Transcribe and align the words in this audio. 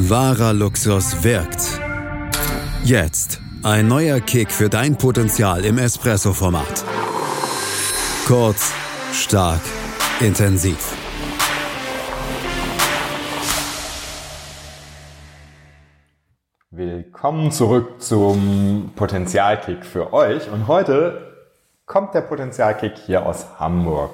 Wahrer 0.00 0.52
Luxus 0.52 1.24
wirkt. 1.24 1.80
Jetzt 2.84 3.40
ein 3.64 3.88
neuer 3.88 4.20
Kick 4.20 4.52
für 4.52 4.68
dein 4.68 4.96
Potenzial 4.96 5.64
im 5.64 5.76
Espresso-Format. 5.76 6.84
Kurz, 8.24 8.72
stark, 9.12 9.60
intensiv. 10.20 10.94
Willkommen 16.70 17.50
zurück 17.50 18.00
zum 18.00 18.92
Potenzialkick 18.94 19.84
für 19.84 20.12
euch. 20.12 20.48
Und 20.48 20.68
heute 20.68 21.34
kommt 21.86 22.14
der 22.14 22.20
Potenzialkick 22.20 22.96
hier 23.04 23.26
aus 23.26 23.58
Hamburg. 23.58 24.12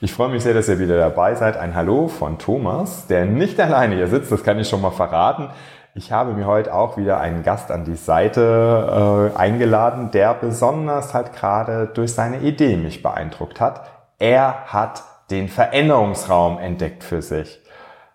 Ich 0.00 0.12
freue 0.12 0.28
mich 0.28 0.44
sehr, 0.44 0.54
dass 0.54 0.68
ihr 0.68 0.78
wieder 0.78 0.96
dabei 0.96 1.34
seid. 1.34 1.56
Ein 1.56 1.74
Hallo 1.74 2.06
von 2.06 2.38
Thomas, 2.38 3.08
der 3.08 3.24
nicht 3.24 3.58
alleine 3.58 3.96
hier 3.96 4.06
sitzt, 4.06 4.30
das 4.30 4.44
kann 4.44 4.56
ich 4.60 4.68
schon 4.68 4.80
mal 4.80 4.92
verraten. 4.92 5.50
Ich 5.94 6.12
habe 6.12 6.34
mir 6.34 6.46
heute 6.46 6.72
auch 6.72 6.96
wieder 6.96 7.18
einen 7.18 7.42
Gast 7.42 7.72
an 7.72 7.84
die 7.84 7.96
Seite 7.96 9.32
äh, 9.34 9.36
eingeladen, 9.36 10.12
der 10.12 10.34
besonders 10.34 11.14
halt 11.14 11.32
gerade 11.32 11.88
durch 11.92 12.12
seine 12.12 12.38
Idee 12.38 12.76
mich 12.76 13.02
beeindruckt 13.02 13.60
hat. 13.60 13.90
Er 14.20 14.66
hat 14.66 15.02
den 15.32 15.48
Veränderungsraum 15.48 16.60
entdeckt 16.60 17.02
für 17.02 17.20
sich. 17.20 17.60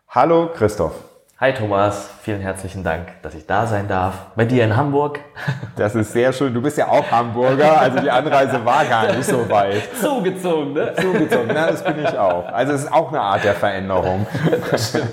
Hallo 0.08 0.52
Christoph. 0.54 1.13
Hi 1.44 1.54
Thomas, 1.54 2.10
vielen 2.22 2.40
herzlichen 2.40 2.86
Dank, 2.86 3.22
dass 3.22 3.36
ich 3.36 3.46
da 3.46 3.68
sein 3.68 3.90
darf. 3.90 4.28
Bei 4.34 4.46
dir 4.46 4.64
in 4.64 4.78
Hamburg. 4.78 5.20
Das 5.76 5.94
ist 5.94 6.14
sehr 6.14 6.32
schön. 6.32 6.54
Du 6.54 6.62
bist 6.62 6.78
ja 6.78 6.88
auch 6.88 7.12
Hamburger, 7.12 7.82
also 7.82 8.00
die 8.00 8.10
Anreise 8.10 8.64
war 8.64 8.86
gar 8.86 9.12
nicht 9.12 9.26
so 9.26 9.50
weit. 9.50 9.82
Zugezogen, 10.02 10.72
ne? 10.72 10.94
Zugezogen, 10.96 11.48
na, 11.48 11.68
das 11.68 11.84
bin 11.84 11.96
ich 12.02 12.18
auch. 12.18 12.48
Also 12.48 12.74
es 12.74 12.84
ist 12.84 12.94
auch 12.94 13.10
eine 13.10 13.20
Art 13.20 13.44
der 13.44 13.56
Veränderung. 13.56 14.26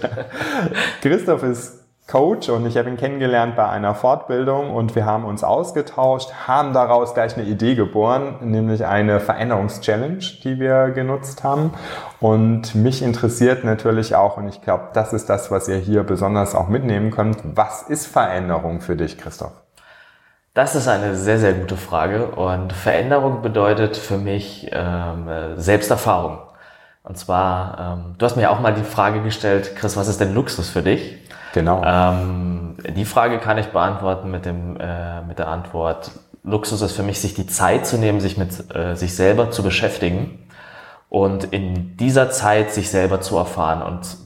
Christoph 1.03 1.43
ist 1.43 1.80
Coach 2.10 2.48
und 2.48 2.66
ich 2.66 2.77
habe 2.77 2.91
ihn 2.91 2.97
kennengelernt 2.97 3.55
bei 3.55 3.69
einer 3.69 3.94
Fortbildung 3.94 4.75
und 4.75 4.97
wir 4.97 5.05
haben 5.05 5.25
uns 5.25 5.44
ausgetauscht, 5.44 6.33
haben 6.48 6.72
daraus 6.72 7.14
gleich 7.14 7.36
eine 7.36 7.47
Idee 7.47 7.77
geboren, 7.77 8.36
nämlich 8.41 8.84
eine 8.84 9.20
Veränderungschallenge, 9.20 10.19
die 10.42 10.58
wir 10.58 10.91
genutzt 10.91 11.44
haben. 11.44 11.72
Und 12.19 12.75
mich 12.75 13.02
interessiert 13.02 13.62
natürlich 13.62 14.17
auch, 14.17 14.36
und 14.36 14.48
ich 14.48 14.61
glaube, 14.61 14.89
das 14.92 15.12
ist 15.12 15.30
das, 15.30 15.52
was 15.52 15.69
ihr 15.69 15.78
hier 15.78 16.02
besonders 16.02 16.56
auch 16.56 16.69
mitnehmen 16.69 17.12
könnt, 17.12 17.39
was 17.55 17.83
ist 17.83 18.06
Veränderung 18.06 18.80
für 18.80 18.97
dich, 18.97 19.17
Christoph? 19.17 19.52
Das 20.52 20.74
ist 20.74 20.89
eine 20.89 21.14
sehr, 21.14 21.39
sehr 21.39 21.52
gute 21.52 21.77
Frage 21.77 22.27
und 22.27 22.72
Veränderung 22.72 23.41
bedeutet 23.41 23.97
für 23.97 24.19
mich 24.19 24.69
ähm, 24.72 25.28
Selbsterfahrung. 25.55 26.50
Und 27.03 27.17
zwar, 27.17 27.97
ähm, 27.98 28.15
du 28.19 28.27
hast 28.27 28.37
mir 28.37 28.43
ja 28.43 28.51
auch 28.51 28.61
mal 28.61 28.75
die 28.75 28.84
Frage 28.84 29.23
gestellt, 29.23 29.75
Chris, 29.77 29.97
was 29.97 30.09
ist 30.09 30.20
denn 30.20 30.34
Luxus 30.34 30.69
für 30.69 30.83
dich? 30.83 31.19
Genau. 31.55 31.83
Ähm, 31.84 32.77
die 32.97 33.05
Frage 33.05 33.39
kann 33.39 33.59
ich 33.59 33.69
beantworten 33.69 34.31
mit, 34.31 34.45
dem, 34.45 34.79
äh, 34.79 35.23
mit 35.23 35.39
der 35.39 35.48
Antwort, 35.48 36.12
Luxus 36.42 36.81
ist 36.83 36.92
für 36.92 37.03
mich, 37.03 37.20
sich 37.20 37.34
die 37.34 37.47
Zeit 37.47 37.87
zu 37.87 37.98
nehmen, 37.98 38.20
sich 38.20 38.39
mit 38.39 38.75
äh, 38.75 38.95
sich 38.95 39.15
selber 39.15 39.51
zu 39.51 39.62
beschäftigen 39.62 40.47
und 41.09 41.45
in 41.45 41.97
dieser 41.97 42.31
Zeit 42.31 42.70
sich 42.70 42.91
selber 42.91 43.20
zu 43.20 43.37
erfahren. 43.37 43.83
Und 43.83 44.17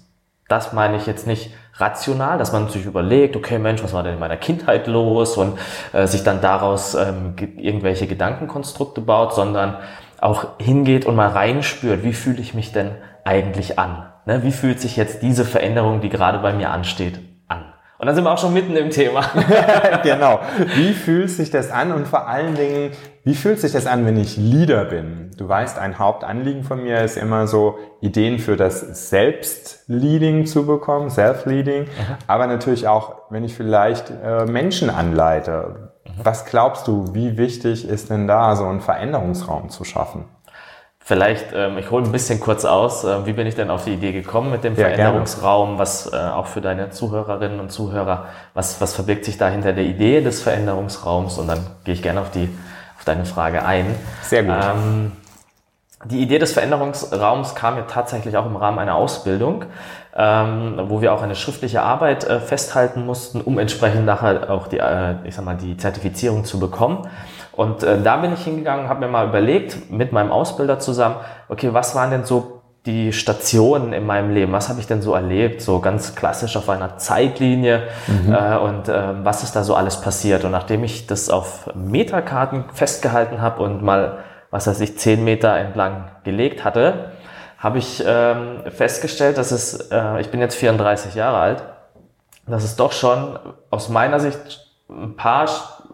das 0.48 0.72
meine 0.72 0.96
ich 0.96 1.06
jetzt 1.06 1.26
nicht 1.26 1.52
rational, 1.76 2.38
dass 2.38 2.52
man 2.52 2.68
sich 2.68 2.86
überlegt, 2.86 3.34
okay 3.34 3.58
Mensch, 3.58 3.82
was 3.82 3.92
war 3.92 4.04
denn 4.04 4.14
in 4.14 4.20
meiner 4.20 4.36
Kindheit 4.36 4.86
los 4.86 5.36
und 5.36 5.58
äh, 5.92 6.06
sich 6.06 6.22
dann 6.22 6.40
daraus 6.40 6.94
ähm, 6.94 7.34
irgendwelche 7.56 8.06
Gedankenkonstrukte 8.06 9.00
baut, 9.00 9.34
sondern 9.34 9.78
auch 10.24 10.58
hingeht 10.58 11.04
und 11.04 11.16
mal 11.16 11.28
reinspürt, 11.28 12.02
wie 12.02 12.14
fühle 12.14 12.40
ich 12.40 12.54
mich 12.54 12.72
denn 12.72 12.92
eigentlich 13.24 13.78
an? 13.78 14.06
Ne, 14.26 14.42
wie 14.42 14.52
fühlt 14.52 14.80
sich 14.80 14.96
jetzt 14.96 15.22
diese 15.22 15.44
Veränderung, 15.44 16.00
die 16.00 16.08
gerade 16.08 16.38
bei 16.38 16.54
mir 16.54 16.70
ansteht, 16.70 17.18
an? 17.18 17.33
Und 18.04 18.08
dann 18.08 18.16
sind 18.16 18.24
wir 18.24 18.32
auch 18.32 18.38
schon 18.38 18.52
mitten 18.52 18.76
im 18.76 18.90
Thema. 18.90 19.22
genau. 20.02 20.40
Wie 20.74 20.92
fühlt 20.92 21.30
sich 21.30 21.48
das 21.48 21.70
an? 21.70 21.90
Und 21.90 22.06
vor 22.06 22.28
allen 22.28 22.54
Dingen, 22.54 22.90
wie 23.22 23.34
fühlt 23.34 23.58
sich 23.58 23.72
das 23.72 23.86
an, 23.86 24.04
wenn 24.04 24.18
ich 24.18 24.36
Leader 24.36 24.84
bin? 24.84 25.30
Du 25.38 25.48
weißt, 25.48 25.78
ein 25.78 25.98
Hauptanliegen 25.98 26.64
von 26.64 26.82
mir 26.82 27.00
ist 27.02 27.16
immer 27.16 27.46
so, 27.46 27.78
Ideen 28.02 28.38
für 28.38 28.58
das 28.58 29.08
Selbstleading 29.08 30.44
zu 30.44 30.66
bekommen, 30.66 31.08
Self-Leading. 31.08 31.84
Mhm. 31.84 31.88
Aber 32.26 32.46
natürlich 32.46 32.86
auch, 32.86 33.22
wenn 33.30 33.42
ich 33.42 33.54
vielleicht 33.54 34.10
äh, 34.10 34.44
Menschen 34.44 34.90
anleite. 34.90 35.92
Mhm. 36.04 36.10
Was 36.24 36.44
glaubst 36.44 36.86
du, 36.86 37.14
wie 37.14 37.38
wichtig 37.38 37.88
ist 37.88 38.10
denn 38.10 38.26
da, 38.26 38.54
so 38.54 38.66
einen 38.66 38.82
Veränderungsraum 38.82 39.70
zu 39.70 39.84
schaffen? 39.84 40.26
Vielleicht, 41.06 41.52
ähm, 41.54 41.76
ich 41.76 41.90
hole 41.90 42.02
ein 42.02 42.12
bisschen 42.12 42.40
kurz 42.40 42.64
aus, 42.64 43.04
äh, 43.04 43.26
wie 43.26 43.34
bin 43.34 43.46
ich 43.46 43.54
denn 43.54 43.68
auf 43.68 43.84
die 43.84 43.92
Idee 43.92 44.12
gekommen 44.12 44.50
mit 44.50 44.64
dem 44.64 44.74
ja, 44.74 44.88
Veränderungsraum, 44.88 45.68
gerne. 45.68 45.78
was 45.78 46.10
äh, 46.10 46.16
auch 46.16 46.46
für 46.46 46.62
deine 46.62 46.88
Zuhörerinnen 46.88 47.60
und 47.60 47.70
Zuhörer, 47.70 48.28
was, 48.54 48.80
was 48.80 48.94
verbirgt 48.94 49.26
sich 49.26 49.36
da 49.36 49.48
hinter 49.48 49.74
der 49.74 49.84
Idee 49.84 50.22
des 50.22 50.42
Veränderungsraums 50.42 51.36
und 51.36 51.46
dann 51.46 51.58
gehe 51.84 51.92
ich 51.92 52.00
gerne 52.00 52.22
auf, 52.22 52.30
die, 52.30 52.48
auf 52.96 53.04
deine 53.04 53.26
Frage 53.26 53.66
ein. 53.66 53.94
Sehr 54.22 54.44
gut. 54.44 54.54
Ähm, 54.54 55.12
die 56.06 56.22
Idee 56.22 56.38
des 56.38 56.54
Veränderungsraums 56.54 57.54
kam 57.54 57.76
ja 57.76 57.82
tatsächlich 57.82 58.38
auch 58.38 58.46
im 58.46 58.56
Rahmen 58.56 58.78
einer 58.78 58.94
Ausbildung, 58.94 59.66
ähm, 60.16 60.84
wo 60.86 61.02
wir 61.02 61.12
auch 61.12 61.20
eine 61.20 61.34
schriftliche 61.34 61.82
Arbeit 61.82 62.24
äh, 62.24 62.40
festhalten 62.40 63.04
mussten, 63.04 63.42
um 63.42 63.58
entsprechend 63.58 64.06
nachher 64.06 64.50
auch 64.50 64.68
die, 64.68 64.78
äh, 64.78 65.16
ich 65.24 65.34
sag 65.34 65.44
mal, 65.44 65.56
die 65.56 65.76
Zertifizierung 65.76 66.46
zu 66.46 66.58
bekommen. 66.58 67.08
Und 67.56 67.82
äh, 67.82 68.00
da 68.02 68.16
bin 68.16 68.32
ich 68.32 68.44
hingegangen, 68.44 68.88
habe 68.88 69.00
mir 69.00 69.08
mal 69.08 69.28
überlegt, 69.28 69.90
mit 69.90 70.12
meinem 70.12 70.32
Ausbilder 70.32 70.78
zusammen, 70.78 71.16
okay, 71.48 71.72
was 71.72 71.94
waren 71.94 72.10
denn 72.10 72.24
so 72.24 72.62
die 72.86 73.12
Stationen 73.12 73.92
in 73.92 74.04
meinem 74.04 74.30
Leben? 74.30 74.52
Was 74.52 74.68
habe 74.68 74.80
ich 74.80 74.86
denn 74.86 75.00
so 75.00 75.14
erlebt? 75.14 75.62
So 75.62 75.80
ganz 75.80 76.14
klassisch 76.14 76.56
auf 76.56 76.68
einer 76.68 76.98
Zeitlinie 76.98 77.84
mhm. 78.06 78.32
äh, 78.32 78.56
und 78.56 78.88
äh, 78.88 79.24
was 79.24 79.42
ist 79.42 79.56
da 79.56 79.62
so 79.62 79.74
alles 79.74 80.00
passiert? 80.00 80.44
Und 80.44 80.50
nachdem 80.50 80.84
ich 80.84 81.06
das 81.06 81.30
auf 81.30 81.70
Meterkarten 81.74 82.64
festgehalten 82.72 83.40
habe 83.40 83.62
und 83.62 83.82
mal, 83.82 84.18
was 84.50 84.66
weiß 84.66 84.80
ich, 84.80 84.98
zehn 84.98 85.24
Meter 85.24 85.56
entlang 85.56 86.10
gelegt 86.24 86.64
hatte, 86.64 87.12
habe 87.58 87.78
ich 87.78 88.04
ähm, 88.06 88.60
festgestellt, 88.68 89.38
dass 89.38 89.50
es, 89.50 89.90
äh, 89.90 90.20
ich 90.20 90.30
bin 90.30 90.40
jetzt 90.40 90.56
34 90.56 91.14
Jahre 91.14 91.38
alt, 91.38 91.62
dass 92.46 92.64
es 92.64 92.76
doch 92.76 92.92
schon 92.92 93.38
aus 93.70 93.88
meiner 93.88 94.20
Sicht 94.20 94.60
ein 94.90 95.16
paar 95.16 95.48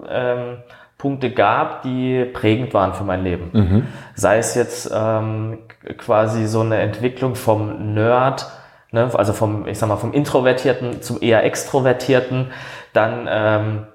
ähm, 0.08 0.56
Punkte 1.00 1.30
gab, 1.30 1.82
die 1.82 2.26
prägend 2.26 2.74
waren 2.74 2.92
für 2.92 3.04
mein 3.04 3.24
Leben. 3.24 3.50
Mhm. 3.52 3.86
Sei 4.14 4.36
es 4.36 4.54
jetzt 4.54 4.90
ähm, 4.94 5.60
quasi 5.96 6.46
so 6.46 6.60
eine 6.60 6.76
Entwicklung 6.78 7.36
vom 7.36 7.94
Nerd, 7.94 8.46
ne, 8.92 9.10
also 9.14 9.32
vom, 9.32 9.66
ich 9.66 9.78
sag 9.78 9.88
mal, 9.88 9.96
vom 9.96 10.12
Introvertierten 10.12 11.00
zum 11.00 11.22
eher 11.22 11.42
Extrovertierten, 11.42 12.48
dann 12.92 13.26
ähm, 13.30 13.86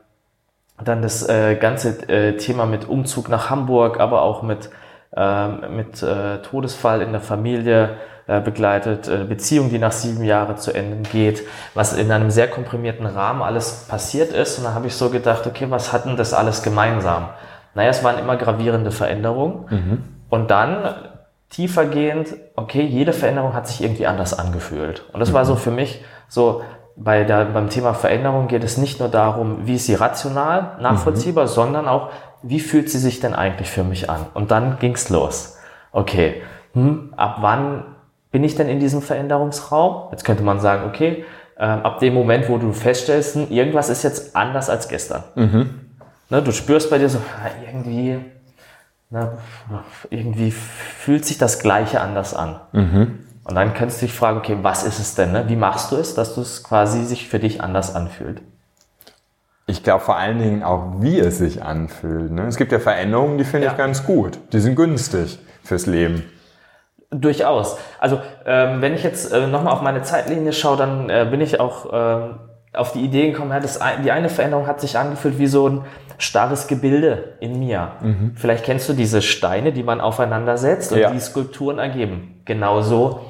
dann 0.84 1.04
das 1.04 1.28
äh, 1.30 1.56
ganze 1.56 2.10
äh, 2.10 2.38
Thema 2.38 2.66
mit 2.66 2.90
Umzug 2.90 3.30
nach 3.30 3.50
Hamburg, 3.52 4.00
aber 4.00 4.24
auch 4.24 4.42
mit 4.42 4.72
mit 5.16 6.04
äh, 6.04 6.42
Todesfall 6.42 7.02
in 7.02 7.12
der 7.12 7.22
Familie, 7.22 7.98
äh, 8.28 8.42
begleitet, 8.42 9.08
äh, 9.08 9.24
Beziehung, 9.24 9.70
die 9.70 9.78
nach 9.78 9.92
sieben 9.92 10.24
Jahren 10.24 10.58
zu 10.58 10.74
Ende 10.74 11.08
geht, 11.10 11.44
was 11.76 11.94
in 11.94 12.12
einem 12.12 12.32
sehr 12.32 12.48
komprimierten 12.48 13.06
Rahmen 13.06 13.44
alles 13.44 13.86
passiert 13.88 14.34
ist. 14.34 14.58
Und 14.58 14.64
da 14.64 14.74
habe 14.74 14.88
ich 14.88 14.96
so 14.96 15.12
gedacht, 15.12 15.46
okay, 15.46 15.68
was 15.70 15.94
hat 15.94 16.06
denn 16.06 16.18
das 16.18 16.34
alles 16.34 16.64
gemeinsam? 16.64 17.30
Naja, 17.76 17.90
es 17.90 18.04
waren 18.04 18.18
immer 18.18 18.36
gravierende 18.36 18.90
Veränderungen. 18.90 19.66
Mhm. 19.70 20.04
Und 20.30 20.50
dann 20.50 20.96
tiefergehend, 21.52 22.34
okay, 22.56 22.82
jede 22.82 23.14
Veränderung 23.14 23.54
hat 23.54 23.68
sich 23.68 23.84
irgendwie 23.84 24.08
anders 24.08 24.38
angefühlt. 24.38 25.04
Und 25.14 25.20
das 25.20 25.30
mhm. 25.30 25.34
war 25.36 25.46
so 25.46 25.56
für 25.56 25.70
mich 25.70 26.04
so, 26.28 26.64
bei 26.98 27.26
der, 27.26 27.46
beim 27.46 27.70
Thema 27.70 27.94
Veränderung 27.94 28.48
geht 28.48 28.64
es 28.64 28.78
nicht 28.78 29.00
nur 29.00 29.10
darum, 29.10 29.68
wie 29.68 29.76
ist 29.76 29.86
sie 29.86 29.96
rational 29.96 30.78
nachvollziehbar, 30.80 31.44
mhm. 31.44 31.50
sondern 31.50 31.88
auch, 31.88 32.10
wie 32.48 32.60
fühlt 32.60 32.90
sie 32.90 33.00
sich 33.00 33.20
denn 33.20 33.34
eigentlich 33.34 33.70
für 33.70 33.84
mich 33.84 34.10
an? 34.10 34.28
Und 34.34 34.52
dann 34.52 34.78
ging's 34.80 35.10
los. 35.10 35.58
Okay, 35.92 36.44
hm, 36.74 37.14
ab 37.18 37.38
wann 37.42 37.84
bin 38.32 38.44
ich 38.44 38.56
denn 38.56 38.70
in 38.70 38.80
diesem 38.80 39.02
Veränderungsraum? 39.02 40.10
Jetzt 40.12 40.26
könnte 40.26 40.44
man 40.44 40.60
sagen, 40.60 40.88
okay, 40.88 41.26
äh, 41.58 41.64
ab 41.64 42.00
dem 42.00 42.14
Moment, 42.14 42.48
wo 42.50 42.58
du 42.58 42.72
feststellst, 42.72 43.36
hm, 43.36 43.48
irgendwas 43.50 43.90
ist 43.90 44.04
jetzt 44.04 44.36
anders 44.36 44.70
als 44.70 44.88
gestern. 44.88 45.24
Mhm. 45.36 45.70
Ne, 46.30 46.42
du 46.42 46.52
spürst 46.52 46.90
bei 46.90 46.98
dir 46.98 47.10
so, 47.10 47.20
irgendwie, 47.66 48.20
na, 49.10 49.38
irgendwie 50.10 50.52
fühlt 50.52 51.26
sich 51.26 51.38
das 51.38 51.60
Gleiche 51.60 52.02
anders 52.02 52.34
an. 52.34 52.60
Mhm. 52.74 53.20
Und 53.44 53.56
dann 53.56 53.74
kannst 53.74 54.02
du 54.02 54.08
dich 54.08 54.16
fragen, 54.16 54.40
okay, 54.40 54.58
was 54.62 54.84
ist 54.84 55.00
es 55.00 55.16
denn? 55.16 55.32
Ne? 55.32 55.46
Wie 55.48 55.56
machst 55.56 55.92
du 55.92 55.98
es, 55.98 56.16
dass 56.16 56.36
du 56.36 56.42
es 56.42 56.64
quasi 56.64 57.04
sich 57.04 57.30
für 57.30 57.40
dich 57.40 57.62
anders 57.62 57.96
anfühlt? 57.96 58.42
Ich 59.68 59.84
glaube 59.84 60.04
vor 60.04 60.16
allen 60.16 60.40
Dingen 60.40 60.64
auch, 60.64 61.02
wie 61.02 61.20
es 61.20 61.40
sich 61.40 61.64
anfühlt. 61.64 62.32
Ne? 62.32 62.44
Es 62.44 62.58
gibt 62.58 62.72
ja 62.72 62.80
Veränderungen, 62.80 63.38
die 63.38 63.44
finde 63.44 63.66
ja. 63.66 63.72
ich 63.72 63.78
ganz 63.78 64.06
gut. 64.06 64.38
Die 64.54 64.60
sind 64.60 64.76
günstig 64.76 65.40
fürs 65.64 65.88
Leben. 65.88 66.24
Durchaus. 67.10 67.78
Also 68.00 68.20
ähm, 68.46 68.82
wenn 68.82 68.94
ich 68.94 69.04
jetzt 69.04 69.32
äh, 69.32 69.48
nochmal 69.48 69.74
auf 69.74 69.82
meine 69.82 70.04
Zeitlinie 70.04 70.54
schaue, 70.54 70.78
dann 70.78 71.10
äh, 71.10 71.28
bin 71.30 71.42
ich 71.42 71.60
auch 71.60 71.92
äh, 71.92 72.30
auf 72.74 72.92
die 72.92 73.00
Idee 73.00 73.32
gekommen, 73.32 73.52
ja, 73.52 73.60
das, 73.60 73.80
die 74.04 74.12
eine 74.12 74.30
Veränderung 74.30 74.68
hat 74.68 74.82
sich 74.82 74.98
angefühlt 74.98 75.40
wie 75.40 75.48
so 75.48 75.68
ein 75.68 75.86
starres 76.18 76.68
Gebilde 76.68 77.36
in 77.40 77.60
mir. 77.60 77.94
Mhm. 78.02 78.34
Vielleicht 78.36 78.66
kennst 78.66 78.88
du 78.90 78.94
diese 78.94 79.22
Steine, 79.22 79.72
die 79.72 79.84
man 79.84 80.02
aufeinander 80.02 80.58
setzt 80.58 80.92
und 80.92 81.00
ja. 81.00 81.10
die 81.12 81.20
Skulpturen 81.20 81.80
ergeben. 81.80 82.42
Genauso 82.46 83.22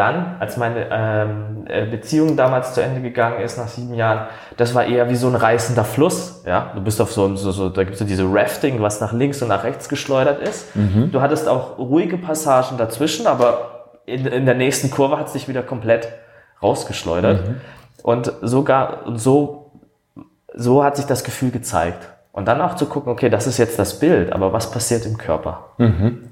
dann, 0.00 0.36
als 0.40 0.56
meine 0.56 0.86
ähm, 0.90 1.66
äh, 1.68 1.84
Beziehung 1.84 2.34
damals 2.34 2.72
zu 2.72 2.82
Ende 2.82 3.02
gegangen 3.02 3.42
ist, 3.42 3.58
nach 3.58 3.68
sieben 3.68 3.92
Jahren, 3.92 4.28
das 4.56 4.74
war 4.74 4.86
eher 4.86 5.10
wie 5.10 5.14
so 5.14 5.28
ein 5.28 5.34
reißender 5.34 5.84
Fluss. 5.84 6.42
Ja, 6.46 6.72
du 6.74 6.80
bist 6.80 7.02
auf 7.02 7.12
so, 7.12 7.36
so, 7.36 7.52
so 7.52 7.68
da 7.68 7.82
gibt 7.82 7.92
es 7.92 7.98
so 7.98 8.06
diese 8.06 8.24
Rafting, 8.24 8.80
was 8.80 9.02
nach 9.02 9.12
links 9.12 9.42
und 9.42 9.48
nach 9.48 9.62
rechts 9.62 9.90
geschleudert 9.90 10.40
ist. 10.40 10.74
Mhm. 10.74 11.10
Du 11.12 11.20
hattest 11.20 11.46
auch 11.48 11.76
ruhige 11.76 12.16
Passagen 12.16 12.78
dazwischen, 12.78 13.26
aber 13.26 13.90
in, 14.06 14.24
in 14.24 14.46
der 14.46 14.54
nächsten 14.54 14.90
Kurve 14.90 15.18
hat 15.18 15.26
es 15.26 15.34
dich 15.34 15.48
wieder 15.48 15.62
komplett 15.62 16.08
rausgeschleudert. 16.62 17.46
Mhm. 17.46 17.60
Und 18.02 18.32
sogar 18.40 19.02
so, 19.16 19.72
so 20.54 20.82
hat 20.82 20.96
sich 20.96 21.04
das 21.04 21.24
Gefühl 21.24 21.50
gezeigt. 21.50 22.08
Und 22.32 22.48
dann 22.48 22.62
auch 22.62 22.74
zu 22.76 22.86
gucken, 22.86 23.12
okay, 23.12 23.28
das 23.28 23.46
ist 23.46 23.58
jetzt 23.58 23.78
das 23.78 23.98
Bild, 23.98 24.32
aber 24.32 24.54
was 24.54 24.70
passiert 24.70 25.04
im 25.04 25.18
Körper? 25.18 25.66
Mhm. 25.76 26.30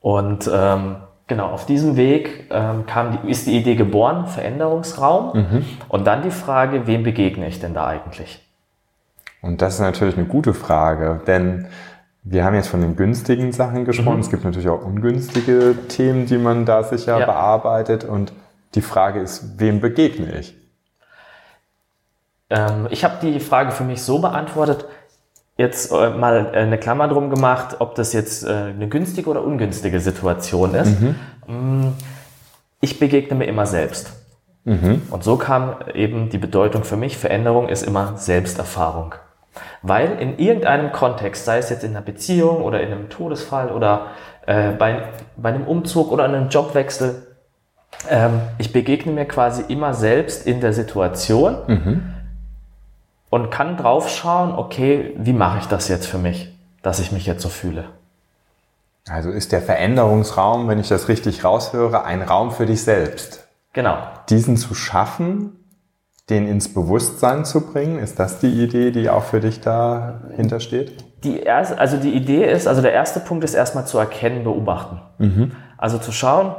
Und 0.00 0.48
ähm, 0.52 0.96
genau, 1.32 1.48
auf 1.48 1.64
diesem 1.64 1.96
Weg 1.96 2.46
ähm, 2.50 2.84
kam 2.84 3.18
die, 3.22 3.30
ist 3.30 3.46
die 3.46 3.56
Idee 3.56 3.74
geboren, 3.74 4.26
Veränderungsraum. 4.26 5.38
Mhm. 5.38 5.64
Und 5.88 6.06
dann 6.06 6.22
die 6.22 6.30
Frage, 6.30 6.86
wem 6.86 7.04
begegne 7.04 7.48
ich 7.48 7.58
denn 7.58 7.72
da 7.72 7.86
eigentlich? 7.86 8.46
Und 9.40 9.62
das 9.62 9.74
ist 9.74 9.80
natürlich 9.80 10.18
eine 10.18 10.26
gute 10.26 10.52
Frage, 10.52 11.22
denn 11.26 11.68
wir 12.22 12.44
haben 12.44 12.54
jetzt 12.54 12.68
von 12.68 12.82
den 12.82 12.96
günstigen 12.96 13.50
Sachen 13.50 13.86
gesprochen. 13.86 14.16
Mhm. 14.16 14.20
Es 14.20 14.30
gibt 14.30 14.44
natürlich 14.44 14.68
auch 14.68 14.84
ungünstige 14.84 15.74
Themen, 15.88 16.26
die 16.26 16.36
man 16.36 16.66
da 16.66 16.82
sicher 16.82 17.18
ja. 17.18 17.24
bearbeitet. 17.24 18.04
Und 18.04 18.34
die 18.74 18.82
Frage 18.82 19.20
ist, 19.20 19.58
wem 19.58 19.80
begegne 19.80 20.38
ich? 20.38 20.54
Ähm, 22.50 22.88
ich 22.90 23.04
habe 23.04 23.14
die 23.22 23.40
Frage 23.40 23.72
für 23.72 23.84
mich 23.84 24.02
so 24.02 24.18
beantwortet, 24.18 24.84
jetzt 25.56 25.92
äh, 25.92 26.10
mal 26.10 26.50
äh, 26.52 26.58
eine 26.58 26.78
Klammer 26.78 27.08
drum 27.08 27.30
gemacht, 27.30 27.76
ob 27.78 27.94
das 27.94 28.12
jetzt 28.12 28.44
äh, 28.44 28.50
eine 28.50 28.88
günstige 28.88 29.28
oder 29.28 29.44
ungünstige 29.44 30.00
Situation 30.00 30.74
ist. 30.74 31.00
Mhm. 31.00 31.14
Mm, 31.46 31.92
ich 32.80 32.98
begegne 32.98 33.36
mir 33.36 33.44
immer 33.44 33.66
selbst. 33.66 34.12
Mhm. 34.64 35.02
Und 35.10 35.24
so 35.24 35.36
kam 35.36 35.76
eben 35.94 36.30
die 36.30 36.38
Bedeutung 36.38 36.84
für 36.84 36.96
mich, 36.96 37.16
Veränderung 37.16 37.68
ist 37.68 37.82
immer 37.82 38.16
Selbsterfahrung. 38.16 39.14
Weil 39.82 40.18
in 40.18 40.38
irgendeinem 40.38 40.92
Kontext, 40.92 41.44
sei 41.44 41.58
es 41.58 41.68
jetzt 41.68 41.84
in 41.84 41.90
einer 41.90 42.00
Beziehung 42.00 42.62
oder 42.62 42.80
in 42.80 42.92
einem 42.92 43.10
Todesfall 43.10 43.70
oder 43.70 44.06
äh, 44.46 44.70
bei, 44.70 45.02
bei 45.36 45.50
einem 45.50 45.66
Umzug 45.66 46.10
oder 46.10 46.24
einem 46.24 46.48
Jobwechsel, 46.48 47.26
ähm, 48.08 48.40
ich 48.58 48.72
begegne 48.72 49.12
mir 49.12 49.26
quasi 49.26 49.64
immer 49.68 49.92
selbst 49.94 50.46
in 50.46 50.60
der 50.60 50.72
Situation. 50.72 51.56
Mhm 51.66 52.02
und 53.32 53.50
kann 53.50 53.78
draufschauen, 53.78 54.52
okay, 54.52 55.14
wie 55.16 55.32
mache 55.32 55.60
ich 55.60 55.66
das 55.66 55.88
jetzt 55.88 56.06
für 56.06 56.18
mich, 56.18 56.54
dass 56.82 57.00
ich 57.00 57.12
mich 57.12 57.24
jetzt 57.24 57.40
so 57.40 57.48
fühle. 57.48 57.86
Also 59.08 59.30
ist 59.30 59.52
der 59.52 59.62
Veränderungsraum, 59.62 60.68
wenn 60.68 60.78
ich 60.78 60.88
das 60.88 61.08
richtig 61.08 61.42
raushöre, 61.42 62.04
ein 62.04 62.20
Raum 62.20 62.50
für 62.50 62.66
dich 62.66 62.82
selbst. 62.82 63.48
Genau. 63.72 63.96
Diesen 64.28 64.58
zu 64.58 64.74
schaffen, 64.74 65.52
den 66.28 66.46
ins 66.46 66.74
Bewusstsein 66.74 67.46
zu 67.46 67.62
bringen, 67.72 67.98
ist 67.98 68.18
das 68.18 68.38
die 68.38 68.62
Idee, 68.62 68.90
die 68.90 69.08
auch 69.08 69.24
für 69.24 69.40
dich 69.40 69.62
dahinter 69.62 70.60
steht? 70.60 71.02
Die 71.24 71.40
erste, 71.40 71.78
also 71.78 71.96
die 71.96 72.12
Idee 72.12 72.44
ist, 72.44 72.68
also 72.68 72.82
der 72.82 72.92
erste 72.92 73.18
Punkt 73.18 73.44
ist 73.44 73.54
erstmal 73.54 73.86
zu 73.86 73.96
erkennen, 73.96 74.44
beobachten. 74.44 75.00
Mhm. 75.16 75.52
Also 75.78 75.96
zu 75.96 76.12
schauen, 76.12 76.54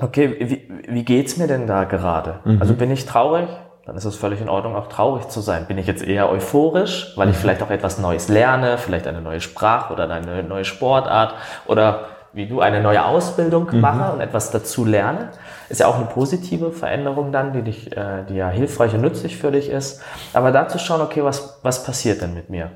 okay, 0.00 0.34
wie, 0.40 0.66
wie 0.88 1.04
geht's 1.04 1.36
mir 1.36 1.46
denn 1.46 1.66
da 1.66 1.84
gerade? 1.84 2.40
Mhm. 2.46 2.62
Also 2.62 2.72
bin 2.72 2.90
ich 2.90 3.04
traurig? 3.04 3.50
Dann 3.86 3.96
ist 3.96 4.04
es 4.04 4.16
völlig 4.16 4.40
in 4.40 4.48
Ordnung, 4.48 4.76
auch 4.76 4.88
traurig 4.88 5.28
zu 5.28 5.40
sein. 5.40 5.66
Bin 5.66 5.76
ich 5.76 5.86
jetzt 5.86 6.02
eher 6.02 6.30
euphorisch, 6.30 7.12
weil 7.16 7.28
ich 7.28 7.36
mhm. 7.36 7.40
vielleicht 7.40 7.62
auch 7.62 7.70
etwas 7.70 7.98
Neues 7.98 8.28
lerne, 8.28 8.78
vielleicht 8.78 9.06
eine 9.06 9.20
neue 9.20 9.40
Sprache 9.40 9.92
oder 9.92 10.08
eine 10.08 10.42
neue 10.42 10.64
Sportart 10.64 11.34
oder 11.66 12.06
wie 12.32 12.46
du 12.46 12.60
eine 12.60 12.80
neue 12.80 13.04
Ausbildung 13.04 13.68
mhm. 13.70 13.80
mache 13.80 14.12
und 14.12 14.20
etwas 14.20 14.50
dazu 14.50 14.84
lerne, 14.84 15.30
ist 15.68 15.80
ja 15.80 15.86
auch 15.86 15.96
eine 15.96 16.06
positive 16.06 16.72
Veränderung 16.72 17.30
dann, 17.30 17.52
die 17.52 17.62
dich, 17.62 17.96
äh, 17.96 18.24
die 18.28 18.34
ja 18.34 18.48
hilfreich 18.48 18.94
und 18.94 19.02
nützlich 19.02 19.36
für 19.36 19.52
dich 19.52 19.68
ist. 19.68 20.02
Aber 20.32 20.50
dazu 20.50 20.78
schauen, 20.78 21.00
okay, 21.00 21.22
was, 21.22 21.60
was 21.62 21.84
passiert 21.84 22.22
denn 22.22 22.34
mit 22.34 22.50
mir? 22.50 22.72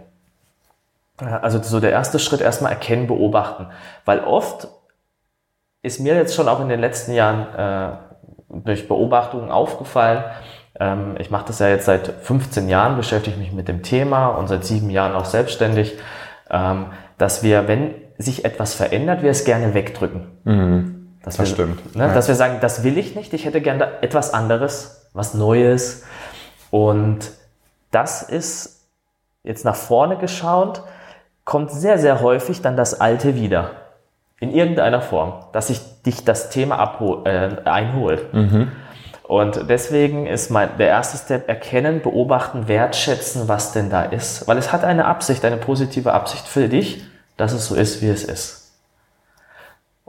Also 1.17 1.61
so 1.61 1.81
der 1.81 1.91
erste 1.91 2.21
Schritt 2.21 2.41
erstmal 2.41 2.71
erkennen, 2.71 3.09
beobachten, 3.09 3.67
weil 4.05 4.21
oft 4.21 4.69
ist 5.83 5.99
mir 5.99 6.15
jetzt 6.15 6.35
schon 6.35 6.49
auch 6.49 6.61
in 6.61 6.69
den 6.69 6.81
letzten 6.81 7.13
Jahren 7.13 7.55
äh, 7.57 7.97
durch 8.65 8.87
Beobachtungen 8.87 9.51
aufgefallen, 9.51 10.23
ich 11.19 11.31
mache 11.31 11.47
das 11.49 11.59
ja 11.59 11.69
jetzt 11.69 11.87
seit 11.87 12.07
15 12.23 12.69
Jahren, 12.69 12.97
beschäftige 12.97 13.37
mich 13.37 13.53
mit 13.53 13.67
dem 13.67 13.83
Thema 13.83 14.29
und 14.29 14.47
seit 14.47 14.65
sieben 14.65 14.91
Jahren 14.91 15.17
auch 15.17 15.25
selbstständig, 15.25 15.99
ähm, 16.51 16.87
dass 17.19 17.43
wir, 17.43 17.67
wenn 17.67 17.95
sich 18.17 18.45
etwas 18.45 18.75
verändert, 18.75 19.23
wir 19.23 19.31
es 19.31 19.45
gerne 19.45 19.75
wegdrücken. 19.75 20.27
Mhm. 20.45 21.09
Dass 21.23 21.37
das 21.37 21.47
wir, 21.47 21.55
stimmt. 21.55 21.97
Ne, 21.97 22.07
ja. 22.07 22.15
Dass 22.15 22.29
wir 22.29 22.35
sagen, 22.35 22.59
das 22.61 22.85
will 22.85 22.97
ich 22.97 23.17
nicht, 23.17 23.35
ich 23.35 23.45
hätte 23.45 23.61
gerne 23.61 24.03
etwas 24.03 24.33
anderes, 24.33 25.09
was 25.15 25.35
Neues. 25.35 26.05
Und 26.71 27.31
das 27.91 28.23
ist 28.23 28.85
jetzt 29.43 29.65
nach 29.65 29.75
vorne 29.75 30.17
geschaut, 30.17 30.83
kommt 31.45 31.71
sehr, 31.71 31.99
sehr 31.99 32.21
häufig 32.21 32.63
dann 32.63 32.77
das 32.77 33.01
Alte 33.01 33.35
wieder. 33.35 33.73
In 34.41 34.53
irgendeiner 34.53 35.01
Form, 35.01 35.33
dass 35.53 35.67
sich 35.69 35.81
dich 36.03 36.25
das 36.25 36.51
Thema 36.51 36.79
abhol, 36.79 37.23
äh, 37.27 37.57
einholt. 37.65 38.33
Mhm. 38.33 38.71
Und 39.29 39.69
deswegen 39.69 40.27
ist 40.27 40.51
mein, 40.51 40.79
der 40.79 40.89
erste 40.89 41.19
Step 41.19 41.51
erkennen, 41.51 42.01
beobachten, 42.01 42.67
wertschätzen, 42.67 43.47
was 43.47 43.73
denn 43.73 43.91
da 43.91 44.05
ist. 44.05 44.49
Weil 44.49 44.57
es 44.57 44.73
hat 44.73 44.85
eine 44.85 45.05
Absicht, 45.05 45.45
eine 45.45 45.59
positive 45.59 46.15
Absicht 46.15 46.49
für 46.49 46.67
dich, 46.67 47.05
dass 47.37 47.53
es 47.53 47.67
so 47.67 47.75
ist, 47.75 48.01
wie 48.01 48.09
es 48.09 48.25
ist. 48.25 48.68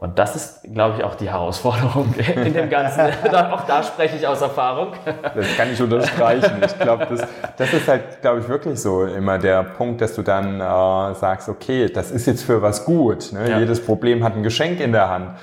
Und 0.01 0.17
das 0.17 0.33
ist, 0.33 0.63
glaube 0.63 0.95
ich, 0.97 1.03
auch 1.03 1.15
die 1.15 1.29
Herausforderung 1.29 2.13
in 2.35 2.53
dem 2.53 2.69
Ganzen. 2.69 3.01
auch 3.51 3.65
da 3.65 3.83
spreche 3.83 4.15
ich 4.15 4.25
aus 4.25 4.41
Erfahrung. 4.41 4.93
Das 5.35 5.57
kann 5.57 5.71
ich 5.73 5.81
unterstreichen. 5.81 6.61
Ich 6.65 6.79
glaube, 6.79 7.05
das, 7.05 7.27
das 7.57 7.73
ist 7.73 7.87
halt, 7.87 8.21
glaube 8.21 8.39
ich, 8.39 8.47
wirklich 8.47 8.79
so 8.79 9.05
immer 9.05 9.37
der 9.37 9.63
Punkt, 9.63 9.99
dass 9.99 10.15
du 10.15 10.21
dann 10.21 10.61
äh, 10.61 11.15
sagst, 11.15 11.49
okay, 11.49 11.89
das 11.89 12.11
ist 12.11 12.25
jetzt 12.27 12.43
für 12.43 12.61
was 12.61 12.85
gut. 12.85 13.33
Ne? 13.33 13.49
Ja. 13.49 13.59
Jedes 13.59 13.85
Problem 13.85 14.23
hat 14.23 14.35
ein 14.35 14.43
Geschenk 14.43 14.79
in 14.79 14.93
der 14.93 15.09
Hand. 15.09 15.37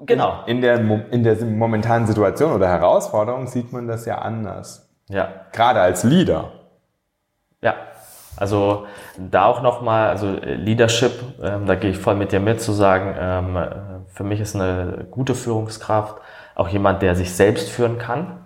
Genau. 0.00 0.42
In 0.46 0.60
der, 0.60 0.80
in 1.12 1.22
der 1.22 1.36
momentanen 1.44 2.08
Situation 2.08 2.52
oder 2.52 2.68
Herausforderung 2.68 3.46
sieht 3.46 3.72
man 3.72 3.86
das 3.86 4.06
ja 4.06 4.18
anders. 4.18 4.88
Ja. 5.08 5.28
Gerade 5.52 5.80
als 5.80 6.02
Leader. 6.02 6.50
Ja. 7.62 7.74
Also 8.36 8.86
da 9.16 9.46
auch 9.46 9.62
nochmal, 9.62 10.08
also 10.08 10.36
Leadership, 10.42 11.12
ähm, 11.42 11.66
da 11.66 11.74
gehe 11.74 11.90
ich 11.90 11.98
voll 11.98 12.14
mit 12.16 12.32
dir 12.32 12.40
mit, 12.40 12.60
zu 12.60 12.72
sagen, 12.72 13.14
ähm, 13.18 13.58
für 14.12 14.24
mich 14.24 14.40
ist 14.40 14.54
eine 14.54 15.06
gute 15.10 15.34
Führungskraft 15.34 16.16
auch 16.54 16.68
jemand, 16.68 17.02
der 17.02 17.14
sich 17.14 17.32
selbst 17.32 17.68
führen 17.68 17.98
kann, 17.98 18.38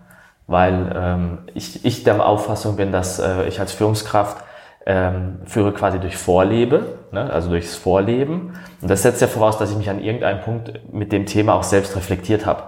weil 0.46 0.92
ähm, 0.94 1.38
ich, 1.54 1.84
ich 1.84 2.04
der 2.04 2.24
Auffassung 2.24 2.76
bin, 2.76 2.92
dass 2.92 3.18
äh, 3.18 3.46
ich 3.46 3.60
als 3.60 3.72
Führungskraft 3.72 4.44
ähm, 4.86 5.40
führe 5.44 5.72
quasi 5.72 6.00
durch 6.00 6.16
Vorlebe, 6.16 6.98
ne? 7.12 7.30
also 7.30 7.50
durchs 7.50 7.76
Vorleben. 7.76 8.54
Und 8.80 8.90
das 8.90 9.02
setzt 9.02 9.20
ja 9.20 9.26
voraus, 9.26 9.58
dass 9.58 9.70
ich 9.70 9.76
mich 9.76 9.90
an 9.90 10.02
irgendeinem 10.02 10.40
Punkt 10.40 10.92
mit 10.92 11.12
dem 11.12 11.26
Thema 11.26 11.54
auch 11.54 11.62
selbst 11.62 11.94
reflektiert 11.94 12.46
habe. 12.46 12.62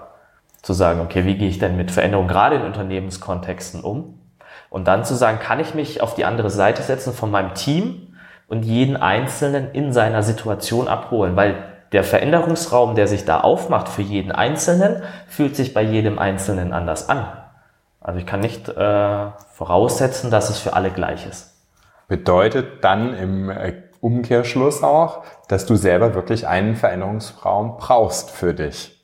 Zu 0.60 0.74
sagen, 0.74 1.00
okay, 1.00 1.24
wie 1.24 1.36
gehe 1.36 1.48
ich 1.48 1.58
denn 1.58 1.78
mit 1.78 1.90
Veränderungen 1.90 2.28
gerade 2.28 2.56
in 2.56 2.62
Unternehmenskontexten 2.62 3.80
um? 3.80 4.19
Und 4.70 4.86
dann 4.86 5.04
zu 5.04 5.14
sagen, 5.14 5.40
kann 5.40 5.60
ich 5.60 5.74
mich 5.74 6.00
auf 6.00 6.14
die 6.14 6.24
andere 6.24 6.48
Seite 6.48 6.82
setzen 6.82 7.12
von 7.12 7.30
meinem 7.30 7.54
Team 7.54 8.16
und 8.48 8.64
jeden 8.64 8.96
Einzelnen 8.96 9.72
in 9.72 9.92
seiner 9.92 10.22
Situation 10.22 10.88
abholen, 10.88 11.36
weil 11.36 11.56
der 11.92 12.04
Veränderungsraum, 12.04 12.94
der 12.94 13.08
sich 13.08 13.24
da 13.24 13.40
aufmacht 13.40 13.88
für 13.88 14.02
jeden 14.02 14.30
Einzelnen, 14.30 15.02
fühlt 15.28 15.56
sich 15.56 15.74
bei 15.74 15.82
jedem 15.82 16.20
Einzelnen 16.20 16.72
anders 16.72 17.08
an. 17.08 17.26
Also 18.00 18.20
ich 18.20 18.26
kann 18.26 18.40
nicht 18.40 18.68
äh, 18.68 19.26
voraussetzen, 19.52 20.30
dass 20.30 20.50
es 20.50 20.58
für 20.58 20.72
alle 20.72 20.90
gleich 20.90 21.26
ist. 21.26 21.54
Bedeutet 22.06 22.84
dann 22.84 23.14
im 23.14 23.50
äh, 23.50 23.74
Umkehrschluss 24.00 24.82
auch, 24.82 25.24
dass 25.48 25.66
du 25.66 25.74
selber 25.74 26.14
wirklich 26.14 26.46
einen 26.46 26.76
Veränderungsraum 26.76 27.76
brauchst 27.76 28.30
für 28.30 28.54
dich. 28.54 28.99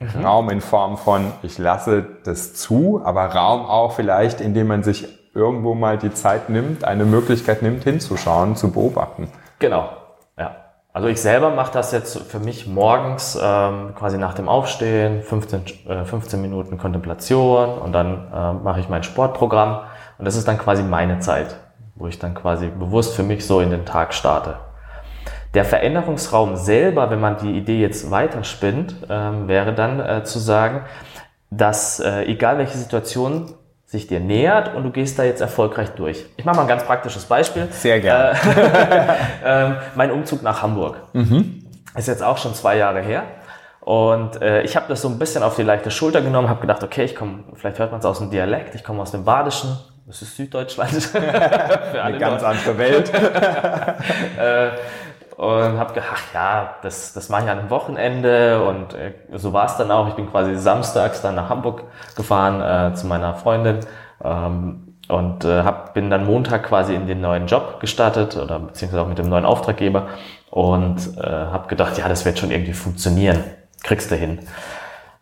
Mhm. 0.00 0.24
Raum 0.24 0.50
in 0.50 0.60
Form 0.60 0.96
von, 0.96 1.32
ich 1.42 1.58
lasse 1.58 2.06
das 2.24 2.54
zu, 2.54 3.00
aber 3.04 3.26
Raum 3.26 3.66
auch 3.66 3.92
vielleicht, 3.92 4.40
indem 4.40 4.68
man 4.68 4.82
sich 4.82 5.08
irgendwo 5.34 5.74
mal 5.74 5.98
die 5.98 6.12
Zeit 6.12 6.50
nimmt, 6.50 6.84
eine 6.84 7.04
Möglichkeit 7.04 7.62
nimmt, 7.62 7.84
hinzuschauen, 7.84 8.56
zu 8.56 8.70
beobachten. 8.70 9.30
Genau, 9.58 9.88
ja. 10.38 10.56
Also 10.92 11.08
ich 11.08 11.20
selber 11.20 11.50
mache 11.50 11.72
das 11.72 11.92
jetzt 11.92 12.18
für 12.18 12.40
mich 12.40 12.66
morgens 12.66 13.38
ähm, 13.40 13.94
quasi 13.94 14.18
nach 14.18 14.34
dem 14.34 14.48
Aufstehen, 14.48 15.22
15, 15.22 15.62
äh, 15.88 16.04
15 16.04 16.40
Minuten 16.40 16.78
Kontemplation 16.78 17.78
und 17.78 17.92
dann 17.92 18.28
äh, 18.32 18.52
mache 18.64 18.80
ich 18.80 18.88
mein 18.88 19.02
Sportprogramm 19.02 19.80
und 20.18 20.24
das 20.24 20.34
ist 20.34 20.48
dann 20.48 20.58
quasi 20.58 20.82
meine 20.82 21.20
Zeit 21.20 21.56
wo 21.98 22.06
ich 22.06 22.18
dann 22.18 22.34
quasi 22.34 22.68
bewusst 22.68 23.14
für 23.14 23.22
mich 23.22 23.44
so 23.46 23.60
in 23.60 23.70
den 23.70 23.84
Tag 23.84 24.14
starte. 24.14 24.56
Der 25.54 25.64
Veränderungsraum 25.64 26.56
selber, 26.56 27.10
wenn 27.10 27.20
man 27.20 27.38
die 27.38 27.52
Idee 27.56 27.80
jetzt 27.80 28.10
weiterspinnt, 28.10 28.96
ähm, 29.08 29.48
wäre 29.48 29.74
dann 29.74 30.00
äh, 30.00 30.24
zu 30.24 30.38
sagen, 30.38 30.82
dass 31.50 32.00
äh, 32.00 32.24
egal 32.24 32.58
welche 32.58 32.76
Situation 32.76 33.54
sich 33.86 34.06
dir 34.06 34.20
nähert 34.20 34.74
und 34.74 34.82
du 34.82 34.90
gehst 34.90 35.18
da 35.18 35.24
jetzt 35.24 35.40
erfolgreich 35.40 35.88
durch. 35.90 36.26
Ich 36.36 36.44
mache 36.44 36.56
mal 36.56 36.62
ein 36.62 36.68
ganz 36.68 36.84
praktisches 36.84 37.24
Beispiel. 37.24 37.68
Sehr 37.70 38.00
gerne. 38.00 38.38
Äh, 39.44 39.70
mein 39.94 40.10
Umzug 40.10 40.42
nach 40.42 40.62
Hamburg 40.62 40.96
mhm. 41.12 41.64
ist 41.96 42.08
jetzt 42.08 42.22
auch 42.22 42.36
schon 42.36 42.54
zwei 42.54 42.76
Jahre 42.76 43.00
her. 43.00 43.22
Und 43.80 44.42
äh, 44.42 44.62
ich 44.62 44.76
habe 44.76 44.86
das 44.88 45.00
so 45.00 45.08
ein 45.08 45.18
bisschen 45.18 45.42
auf 45.42 45.56
die 45.56 45.62
leichte 45.62 45.90
Schulter 45.90 46.20
genommen, 46.20 46.48
habe 46.48 46.60
gedacht, 46.60 46.82
okay, 46.82 47.04
ich 47.04 47.14
komme, 47.14 47.44
vielleicht 47.54 47.78
hört 47.78 47.92
man 47.92 48.00
es 48.00 48.06
aus 48.06 48.18
dem 48.18 48.30
Dialekt, 48.30 48.74
ich 48.74 48.84
komme 48.84 49.00
aus 49.00 49.12
dem 49.12 49.24
Badischen, 49.24 49.78
das 50.06 50.20
ist 50.20 50.36
Süddeutschland. 50.36 50.90
Für 51.02 52.02
Eine 52.02 52.18
ganz 52.18 52.42
andere 52.42 52.76
Welt. 52.76 53.10
äh, 53.14 54.70
und 55.38 55.78
habe 55.78 55.94
gedacht, 55.94 56.08
ach 56.12 56.34
ja, 56.34 56.74
das, 56.82 57.12
das 57.12 57.28
mache 57.28 57.44
ich 57.44 57.50
an 57.50 57.60
einem 57.60 57.70
Wochenende 57.70 58.60
und 58.64 58.92
äh, 58.94 59.12
so 59.34 59.52
war 59.52 59.66
es 59.66 59.76
dann 59.76 59.92
auch. 59.92 60.08
Ich 60.08 60.14
bin 60.14 60.28
quasi 60.28 60.56
samstags 60.56 61.22
dann 61.22 61.36
nach 61.36 61.48
Hamburg 61.48 61.84
gefahren 62.16 62.60
äh, 62.60 62.94
zu 62.96 63.06
meiner 63.06 63.34
Freundin 63.34 63.78
ähm, 64.24 64.96
und 65.08 65.44
äh, 65.44 65.62
hab, 65.62 65.94
bin 65.94 66.10
dann 66.10 66.26
Montag 66.26 66.64
quasi 66.64 66.92
in 66.92 67.06
den 67.06 67.20
neuen 67.20 67.46
Job 67.46 67.78
gestartet 67.78 68.36
oder 68.36 68.58
beziehungsweise 68.58 69.00
auch 69.00 69.06
mit 69.06 69.18
dem 69.18 69.28
neuen 69.28 69.44
Auftraggeber 69.44 70.08
und 70.50 71.16
äh, 71.16 71.22
habe 71.22 71.68
gedacht, 71.68 71.96
ja, 71.98 72.08
das 72.08 72.24
wird 72.24 72.40
schon 72.40 72.50
irgendwie 72.50 72.72
funktionieren, 72.72 73.44
kriegst 73.84 74.10
du 74.10 74.16
hin. 74.16 74.40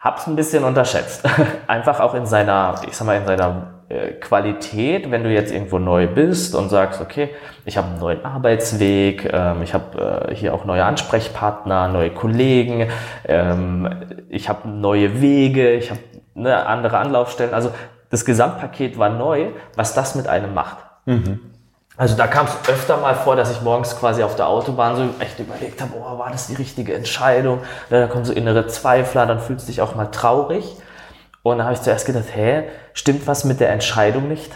Hab's 0.00 0.26
ein 0.26 0.35
bisschen 0.35 0.64
unterschätzt, 0.64 1.28
einfach 1.66 2.00
auch 2.00 2.14
in 2.14 2.25
seiner, 2.25 2.76
ich 2.88 2.96
sag 2.96 3.06
mal, 3.06 3.18
in 3.18 3.26
seiner 3.26 3.75
Qualität, 4.21 5.11
wenn 5.11 5.23
du 5.23 5.31
jetzt 5.33 5.52
irgendwo 5.52 5.78
neu 5.78 6.09
bist 6.09 6.57
und 6.57 6.71
sagst, 6.71 7.00
okay, 7.00 7.31
ich 7.64 7.76
habe 7.76 7.88
einen 7.88 8.00
neuen 8.00 8.25
Arbeitsweg, 8.25 9.33
ähm, 9.33 9.62
ich 9.62 9.75
habe 9.75 10.28
äh, 10.28 10.35
hier 10.35 10.55
auch 10.55 10.64
neue 10.64 10.85
Ansprechpartner, 10.85 11.88
neue 11.88 12.11
Kollegen, 12.11 12.88
ähm, 13.26 13.88
ich 14.28 14.49
habe 14.49 14.69
neue 14.69 15.21
Wege, 15.21 15.73
ich 15.75 15.90
habe 15.90 16.00
ne, 16.35 16.66
andere 16.66 16.99
Anlaufstellen. 16.99 17.55
Also 17.55 17.71
das 18.11 18.25
Gesamtpaket 18.25 18.99
war 18.99 19.11
neu, 19.11 19.50
was 19.76 19.95
das 19.95 20.16
mit 20.16 20.26
einem 20.26 20.52
macht. 20.52 20.78
Mhm. 21.05 21.40
Also 21.97 22.16
da 22.16 22.26
kam 22.26 22.47
es 22.47 22.69
öfter 22.69 22.99
mal 22.99 23.14
vor, 23.14 23.37
dass 23.37 23.50
ich 23.50 23.62
morgens 23.62 23.99
quasi 23.99 24.23
auf 24.23 24.37
der 24.37 24.49
Autobahn 24.49 24.97
so 24.97 25.02
echt 25.19 25.38
überlegt 25.38 25.81
habe, 25.81 25.93
oh, 25.99 26.19
war 26.19 26.31
das 26.31 26.49
die 26.49 26.55
richtige 26.55 26.93
Entscheidung? 26.95 27.61
Da 27.88 28.07
kommen 28.07 28.25
so 28.25 28.33
innere 28.33 28.66
Zweifler, 28.66 29.26
dann 29.26 29.40
fühlst 29.40 29.66
du 29.66 29.73
dich 29.73 29.81
auch 29.81 29.95
mal 29.95 30.07
traurig. 30.07 30.76
Und 31.50 31.58
da 31.58 31.64
habe 31.64 31.74
ich 31.74 31.80
zuerst 31.80 32.06
gedacht, 32.06 32.34
hä, 32.34 32.64
stimmt 32.92 33.28
was 33.28 33.44
mit 33.44 33.60
der 33.60 33.70
Entscheidung 33.70 34.26
nicht, 34.26 34.50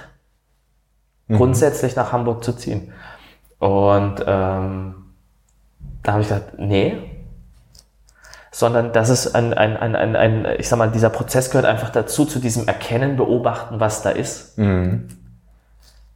mhm. 1.29 1.37
grundsätzlich 1.37 1.95
nach 1.95 2.11
Hamburg 2.11 2.43
zu 2.43 2.53
ziehen? 2.53 2.93
Und 3.61 4.17
ähm, 4.27 4.97
da 6.03 6.13
habe 6.13 6.23
ich 6.23 6.29
gedacht, 6.29 6.59
nee, 6.59 6.99
sondern 8.51 8.93
das 8.93 9.09
ist 9.09 9.37
ein, 9.37 9.55
ein, 9.55 9.77
ein, 9.77 9.95
ein, 9.95 10.17
ein, 10.17 10.47
ich 10.59 10.69
sag 10.69 10.79
mal, 10.79 10.91
dieser 10.91 11.11
Prozess 11.11 11.51
gehört 11.51 11.65
einfach 11.65 11.91
dazu, 11.91 12.25
zu 12.25 12.41
diesem 12.41 12.67
Erkennen, 12.67 13.17
Beobachten, 13.17 13.79
was 13.79 14.03
da 14.03 14.11
ist. 14.11 14.59
Mhm. 14.59 15.07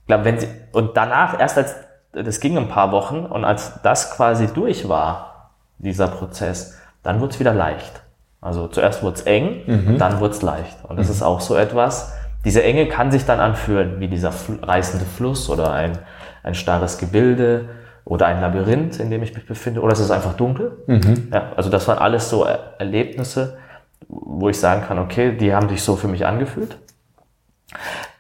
Ich 0.01 0.07
glaube, 0.09 0.25
wenn 0.25 0.41
sie, 0.41 0.49
und 0.73 0.97
danach, 0.97 1.39
erst 1.39 1.57
als, 1.57 1.77
das 2.13 2.41
ging 2.41 2.59
ein 2.59 2.69
paar 2.69 2.91
Wochen, 2.91 3.27
und 3.27 3.45
als 3.45 3.81
das 3.83 4.11
quasi 4.11 4.49
durch 4.49 4.89
war, 4.89 5.53
dieser 5.79 6.09
Prozess, 6.09 6.77
dann 7.05 7.21
wurde 7.21 7.35
es 7.35 7.39
wieder 7.39 7.55
leicht. 7.55 8.04
Also 8.45 8.69
zuerst 8.69 9.03
wurde 9.03 9.17
es 9.17 9.23
eng, 9.23 9.63
mhm. 9.67 9.99
dann 9.99 10.21
wurde 10.21 10.35
es 10.35 10.43
leicht. 10.43 10.77
Und 10.87 10.99
das 10.99 11.07
mhm. 11.07 11.13
ist 11.13 11.23
auch 11.23 11.41
so 11.41 11.57
etwas, 11.57 12.13
diese 12.45 12.63
Enge 12.63 12.87
kann 12.89 13.11
sich 13.11 13.25
dann 13.25 13.41
anfühlen 13.41 14.01
wie 14.01 14.09
dieser 14.09 14.33
reißende 14.61 15.07
Fluss 15.07 15.49
oder 15.49 15.73
ein, 15.73 15.93
ein 16.43 16.55
starres 16.55 16.99
Gebilde 16.99 17.71
oder 18.05 18.27
ein 18.27 18.43
Labyrinth, 18.43 19.01
in 19.01 19.09
dem 19.09 19.23
ich 19.23 19.35
mich 19.35 19.47
befinde, 19.47 19.81
oder 19.81 19.95
es 19.95 20.01
ist 20.01 20.11
einfach 20.11 20.35
dunkel. 20.35 20.77
Mhm. 20.87 21.29
Ja, 21.33 21.53
also 21.57 21.71
das 21.71 21.89
waren 21.89 21.97
alles 21.97 22.29
so 22.29 22.45
er 22.45 22.75
Erlebnisse, 22.79 23.57
wo 24.09 24.51
ich 24.51 24.61
sagen 24.61 24.83
kann, 24.87 24.99
okay, 24.99 25.35
die 25.35 25.55
haben 25.55 25.71
sich 25.71 25.83
so 25.83 25.97
für 25.97 26.09
mich 26.09 26.27
angefühlt. 26.27 26.77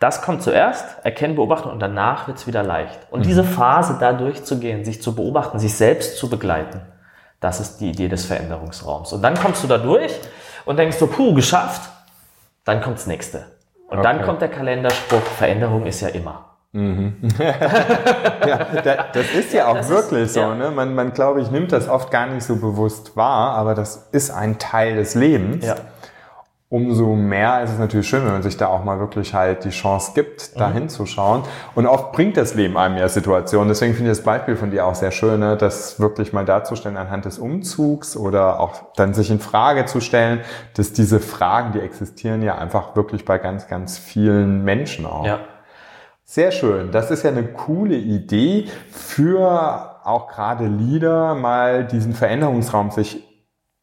Das 0.00 0.23
kommt 0.23 0.43
zuerst, 0.43 1.04
erkennen, 1.04 1.35
beobachten 1.35 1.69
und 1.69 1.81
danach 1.81 2.28
wird 2.28 2.38
es 2.38 2.47
wieder 2.47 2.62
leicht. 2.62 2.99
Und 3.11 3.21
mhm. 3.21 3.25
diese 3.25 3.45
Phase 3.45 3.99
da 4.00 4.14
durchzugehen, 4.14 4.87
sich 4.87 5.02
zu 5.02 5.14
beobachten, 5.14 5.59
sich 5.59 5.75
selbst 5.75 6.16
zu 6.16 6.31
begleiten, 6.31 6.81
das 7.41 7.61
ist 7.61 7.79
die 7.79 7.91
Idee 7.91 8.09
des 8.09 8.25
Veränderungsraums. 8.25 9.12
Und 9.12 9.23
dann 9.23 9.35
kommst 9.35 9.62
du 9.62 9.69
da 9.69 9.79
durch 9.79 10.12
und 10.64 10.79
denkst 10.79 10.97
so, 10.97 11.07
puh, 11.07 11.35
geschafft. 11.35 11.91
Dann 12.64 12.81
kommt 12.81 12.97
das 12.97 13.07
nächste. 13.07 13.47
Und 13.88 13.99
okay. 13.99 14.03
dann 14.03 14.23
kommt 14.23 14.41
der 14.41 14.49
Kalenderspruch, 14.49 15.21
Veränderung 15.21 15.85
ist 15.87 16.00
ja 16.00 16.09
immer. 16.09 16.47
Mhm. 16.73 17.17
ja, 17.38 19.07
das 19.12 19.31
ist 19.33 19.53
ja 19.53 19.69
auch 19.69 19.76
das 19.76 19.88
wirklich 19.88 20.23
ist, 20.23 20.35
so. 20.35 20.41
Ja. 20.41 20.55
Ne? 20.55 20.71
Man, 20.71 20.95
man 20.95 21.12
glaube 21.12 21.41
ich, 21.41 21.50
nimmt 21.50 21.71
das 21.71 21.88
oft 21.88 22.11
gar 22.11 22.26
nicht 22.26 22.43
so 22.43 22.57
bewusst 22.57 23.17
wahr, 23.17 23.55
aber 23.55 23.75
das 23.75 24.09
ist 24.11 24.31
ein 24.31 24.59
Teil 24.59 24.97
des 24.97 25.14
Lebens. 25.14 25.64
Ja 25.64 25.76
umso 26.68 27.14
mehr 27.14 27.62
ist 27.62 27.73
es 27.73 27.78
natürlich 27.78 28.09
schön, 28.09 28.25
wenn 28.25 28.33
man 28.33 28.42
sich 28.42 28.56
da 28.56 28.66
auch 28.66 28.83
mal 28.83 28.99
wirklich 28.99 29.33
halt 29.35 29.64
die 29.64 29.71
Chance 29.71 30.12
gibt, 30.14 30.59
da 30.59 30.68
mhm. 30.68 30.75
hinzuschauen. 30.75 31.42
Und 31.75 31.87
oft 31.87 32.12
bringt 32.12 32.37
das 32.37 32.54
Leben 32.54 32.76
einem 32.76 32.97
ja 32.97 33.09
Situationen. 33.09 33.68
Deswegen 33.68 33.94
finde 33.94 34.11
ich 34.11 34.18
das 34.18 34.25
Beispiel 34.25 34.56
von 34.56 34.71
dir 34.71 34.87
auch 34.87 34.94
sehr 34.94 35.11
schön, 35.11 35.40
ne? 35.40 35.56
das 35.56 36.00
wirklich 36.00 36.33
mal 36.33 36.44
darzustellen 36.44 36.97
anhand 36.97 37.26
des 37.26 37.38
Umzugs 37.38 38.16
oder 38.16 38.59
auch 38.61 38.92
dann 38.97 39.14
sich 39.14 39.30
in 39.30 39.38
Frage 39.38 39.85
zu 39.85 40.00
stellen, 40.00 40.40
dass 40.76 40.92
diese 40.92 41.21
Fragen, 41.21 41.73
die 41.73 41.80
existieren 41.80 42.42
ja 42.42 42.56
einfach 42.56 42.97
wirklich 42.97 43.25
bei 43.25 43.38
ganz, 43.38 43.68
ganz 43.68 43.99
vielen 43.99 44.64
Menschen 44.64 45.06
auch. 45.06 45.26
Ja. 45.26 45.40
Sehr 46.25 46.50
schön. 46.50 46.90
Das 46.90 47.11
ist 47.11 47.23
ja 47.23 47.30
eine 47.30 47.44
coole 47.44 47.97
Idee 47.97 48.66
für 48.90 50.00
auch 50.04 50.28
gerade 50.28 50.66
Leader, 50.66 51.35
mal 51.35 51.85
diesen 51.85 52.14
Veränderungsraum 52.14 52.90
sich 52.90 53.34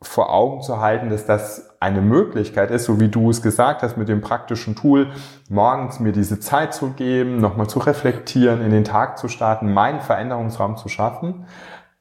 vor 0.02 0.34
Augen 0.34 0.62
zu 0.62 0.80
halten, 0.80 1.10
dass 1.10 1.26
das 1.26 1.76
eine 1.80 2.02
Möglichkeit 2.02 2.72
ist, 2.72 2.86
so 2.86 3.00
wie 3.00 3.10
du 3.10 3.30
es 3.30 3.42
gesagt 3.42 3.84
hast, 3.84 3.98
mit 3.98 4.10
dem 4.10 4.22
praktischen 4.22 4.76
Tool, 4.76 5.12
morgens 5.50 6.00
mir 6.00 6.12
diese 6.12 6.40
Zeit 6.40 6.74
zu 6.74 6.92
geben, 6.92 7.38
nochmal 7.38 7.68
zu 7.68 7.80
reflektieren, 7.80 8.62
in 8.62 8.72
den 8.72 8.84
Tag 8.84 9.18
zu 9.18 9.28
starten, 9.28 9.74
meinen 9.74 10.02
Veränderungsraum 10.02 10.78
zu 10.78 10.90
schaffen. 10.90 11.46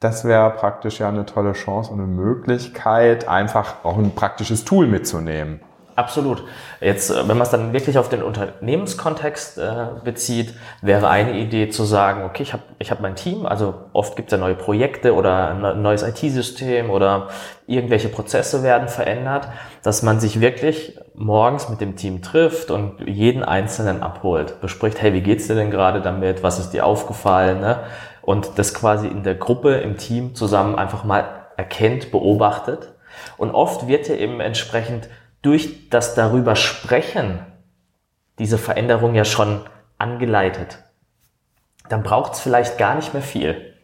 Das 0.00 0.25
wäre 0.25 0.50
praktisch 0.50 1.00
ja 1.00 1.09
eine 1.09 1.26
tolle 1.26 1.52
Chance 1.52 1.92
und 1.92 2.00
eine 2.00 2.09
Möglichkeit, 2.09 3.28
einfach 3.28 3.85
auch 3.85 3.99
ein 3.99 4.14
praktisches 4.14 4.64
Tool 4.64 4.87
mitzunehmen. 4.87 5.61
Absolut. 6.00 6.45
Jetzt, 6.80 7.11
äh, 7.11 7.28
wenn 7.28 7.37
man 7.37 7.42
es 7.42 7.50
dann 7.50 7.75
wirklich 7.75 7.99
auf 7.99 8.09
den 8.09 8.23
Unternehmenskontext 8.23 9.59
äh, 9.59 9.87
bezieht, 10.02 10.54
wäre 10.80 11.11
eine 11.11 11.38
Idee 11.38 11.69
zu 11.69 11.85
sagen, 11.85 12.25
okay, 12.25 12.42
ich 12.42 12.54
habe 12.54 12.62
ich 12.78 12.90
hab 12.90 13.00
mein 13.00 13.16
Team, 13.16 13.45
also 13.45 13.75
oft 13.92 14.16
gibt 14.16 14.33
es 14.33 14.38
ja 14.38 14.38
neue 14.38 14.54
Projekte 14.54 15.14
oder 15.14 15.50
ein 15.50 15.83
neues 15.83 16.02
IT-System 16.02 16.88
oder 16.88 17.28
irgendwelche 17.66 18.09
Prozesse 18.09 18.62
werden 18.62 18.88
verändert, 18.88 19.49
dass 19.83 20.02
man 20.02 20.21
sich 20.21 20.40
wirklich 20.40 20.99
morgens 21.14 21.69
mit 21.69 21.83
dem 21.83 21.97
Team 21.97 22.23
trifft 22.23 22.71
und 22.71 23.07
jeden 23.07 23.45
Einzelnen 23.45 24.02
abholt, 24.02 24.62
bespricht, 24.62 25.02
hey, 25.02 25.12
wie 25.12 25.21
geht's 25.21 25.49
dir 25.49 25.54
denn 25.54 25.71
gerade 25.71 26.00
damit, 26.00 26.42
was 26.42 26.59
ist 26.59 26.71
dir 26.71 26.87
aufgefallen, 26.87 27.61
ne? 27.61 27.80
und 28.23 28.52
das 28.57 28.73
quasi 28.73 29.07
in 29.07 29.23
der 29.23 29.35
Gruppe, 29.35 29.75
im 29.75 29.99
Team 29.99 30.35
zusammen 30.35 30.76
einfach 30.76 31.04
mal 31.04 31.28
erkennt, 31.59 32.11
beobachtet. 32.11 32.95
Und 33.37 33.50
oft 33.50 33.87
wird 33.87 34.09
ja 34.09 34.14
eben 34.14 34.40
entsprechend 34.40 35.09
durch 35.42 35.88
das 35.90 36.14
darüber 36.14 36.56
sprechen 36.56 37.40
diese 38.38 38.59
Veränderung 38.59 39.14
ja 39.14 39.25
schon 39.25 39.61
angeleitet. 39.99 40.82
Dann 41.88 42.02
braucht 42.02 42.32
es 42.32 42.40
vielleicht 42.40 42.78
gar 42.78 42.94
nicht 42.94 43.12
mehr 43.12 43.23
viel. 43.23 43.75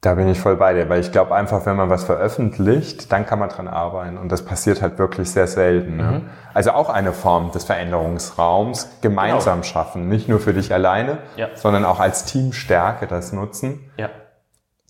Da 0.00 0.14
bin 0.14 0.28
ich 0.28 0.38
voll 0.38 0.56
bei 0.56 0.74
dir, 0.74 0.88
weil 0.88 1.00
ich 1.00 1.10
glaube 1.10 1.34
einfach, 1.34 1.66
wenn 1.66 1.74
man 1.74 1.90
was 1.90 2.04
veröffentlicht, 2.04 3.10
dann 3.10 3.26
kann 3.26 3.40
man 3.40 3.48
dran 3.48 3.66
arbeiten 3.66 4.18
und 4.18 4.30
das 4.30 4.44
passiert 4.44 4.80
halt 4.82 4.98
wirklich 4.98 5.30
sehr 5.30 5.48
selten. 5.48 5.96
Ne? 5.96 6.02
Mhm. 6.02 6.30
Also 6.54 6.70
auch 6.72 6.90
eine 6.90 7.12
Form 7.12 7.50
des 7.50 7.64
Veränderungsraums 7.64 9.00
gemeinsam 9.00 9.62
genau. 9.62 9.72
schaffen, 9.72 10.08
nicht 10.08 10.28
nur 10.28 10.38
für 10.38 10.52
dich 10.52 10.72
alleine, 10.72 11.18
ja. 11.36 11.48
sondern 11.54 11.84
auch 11.84 11.98
als 11.98 12.24
Teamstärke 12.26 13.08
das 13.08 13.32
nutzen. 13.32 13.90
Ja. 13.96 14.10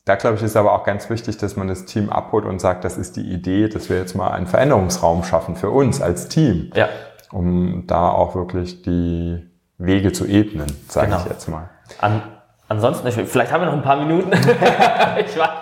Da 0.06 0.14
glaube 0.14 0.36
ich, 0.36 0.42
ist 0.44 0.56
aber 0.56 0.72
auch 0.72 0.84
ganz 0.84 1.10
wichtig, 1.10 1.36
dass 1.36 1.56
man 1.56 1.66
das 1.66 1.84
Team 1.84 2.10
abholt 2.10 2.44
und 2.44 2.60
sagt, 2.60 2.84
das 2.84 2.96
ist 2.96 3.16
die 3.16 3.28
Idee, 3.28 3.68
dass 3.68 3.90
wir 3.90 3.98
jetzt 3.98 4.14
mal 4.14 4.30
einen 4.30 4.46
Veränderungsraum 4.46 5.24
schaffen 5.24 5.56
für 5.56 5.70
uns 5.70 6.00
als 6.00 6.28
Team. 6.28 6.70
Ja. 6.76 6.88
Um 7.32 7.88
da 7.88 8.10
auch 8.10 8.36
wirklich 8.36 8.82
die 8.82 9.44
Wege 9.78 10.12
zu 10.12 10.24
ebnen, 10.24 10.68
sage 10.88 11.08
genau. 11.08 11.22
ich 11.22 11.26
jetzt 11.26 11.48
mal. 11.48 11.70
An, 12.00 12.22
ansonsten, 12.68 13.10
vielleicht 13.10 13.50
haben 13.50 13.62
wir 13.62 13.66
noch 13.66 13.72
ein 13.72 13.82
paar 13.82 13.96
Minuten. 13.96 14.30
ich 15.26 15.36
war 15.36 15.60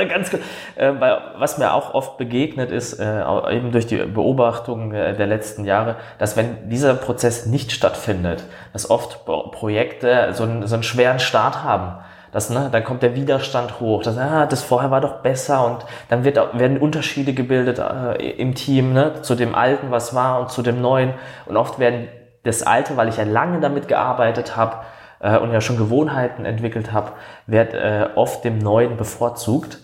äh, 0.00 0.06
ganz 0.06 0.28
kurz. 0.28 0.42
Äh, 0.74 0.92
was 1.38 1.58
mir 1.58 1.72
auch 1.72 1.94
oft 1.94 2.18
begegnet 2.18 2.72
ist, 2.72 2.94
äh, 2.94 3.22
eben 3.52 3.70
durch 3.70 3.86
die 3.86 3.98
Beobachtung 3.98 4.90
der, 4.90 5.12
der 5.12 5.28
letzten 5.28 5.64
Jahre, 5.64 5.94
dass 6.18 6.36
wenn 6.36 6.68
dieser 6.68 6.94
Prozess 6.94 7.46
nicht 7.46 7.70
stattfindet, 7.70 8.42
dass 8.72 8.90
oft 8.90 9.24
Projekte 9.24 10.30
so 10.32 10.42
einen, 10.42 10.66
so 10.66 10.74
einen 10.74 10.82
schweren 10.82 11.20
Start 11.20 11.62
haben 11.62 12.02
das, 12.34 12.50
ne, 12.50 12.68
dann 12.72 12.82
kommt 12.82 13.04
der 13.04 13.14
Widerstand 13.14 13.78
hoch. 13.78 14.02
Das, 14.02 14.18
ah, 14.18 14.46
das 14.46 14.64
vorher 14.64 14.90
war 14.90 15.00
doch 15.00 15.20
besser 15.20 15.64
und 15.64 15.86
dann 16.08 16.24
wird, 16.24 16.36
werden 16.58 16.78
Unterschiede 16.78 17.32
gebildet 17.32 17.78
äh, 17.78 18.32
im 18.32 18.56
Team 18.56 18.92
ne, 18.92 19.22
zu 19.22 19.36
dem 19.36 19.54
Alten, 19.54 19.92
was 19.92 20.16
war 20.16 20.40
und 20.40 20.50
zu 20.50 20.60
dem 20.62 20.82
Neuen. 20.82 21.14
Und 21.46 21.56
oft 21.56 21.78
werden 21.78 22.08
das 22.42 22.64
Alte, 22.64 22.96
weil 22.96 23.08
ich 23.08 23.18
ja 23.18 23.22
lange 23.22 23.60
damit 23.60 23.86
gearbeitet 23.86 24.56
habe 24.56 24.78
äh, 25.20 25.38
und 25.38 25.52
ja 25.52 25.60
schon 25.60 25.76
Gewohnheiten 25.76 26.44
entwickelt 26.44 26.92
habe, 26.92 27.12
wird 27.46 27.72
äh, 27.72 28.08
oft 28.16 28.42
dem 28.44 28.58
Neuen 28.58 28.96
bevorzugt. 28.96 29.78